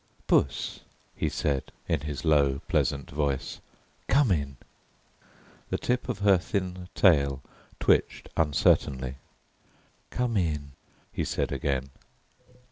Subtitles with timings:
[0.25, 0.79] "Puss,"
[1.15, 3.59] he said, in his low, pleasant voice,
[4.07, 4.57] "come in."
[5.69, 7.43] The tip of her thin tail
[7.79, 9.17] twitched uncertainly.
[10.09, 10.71] "Come in,"
[11.13, 11.91] he said again.